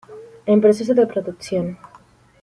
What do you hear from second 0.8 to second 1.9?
de producción